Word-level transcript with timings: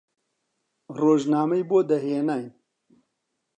ڕۆژنامەی 0.97 1.63
بۆ 1.69 1.79
دەهێناین 1.89 2.49